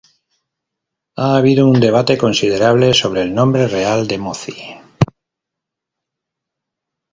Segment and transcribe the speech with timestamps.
[1.15, 4.55] Ha habido un debate considerable sobre el nombre real de Mozi.